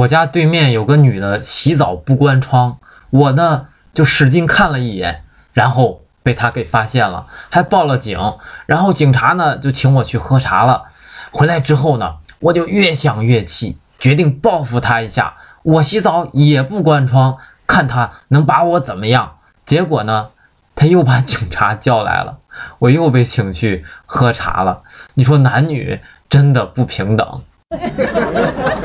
[0.00, 2.78] 我家对面有个女的洗澡不关窗
[3.10, 8.18] 我呢就使劲看了一眼然后被她给发现了还报了警。
[8.66, 10.84] 然后警察呢就请我去喝茶了。
[11.32, 15.34] 回来之后呢我就越想越气决定报复她一下。
[15.62, 17.36] 我洗澡也不关窗
[17.66, 19.36] 看她能把我怎么样。
[19.66, 20.28] 结果呢
[20.76, 22.38] 她又把警察叫来了
[22.78, 24.82] 我又被请去喝茶了。
[25.14, 27.42] 你说男女真的不平等。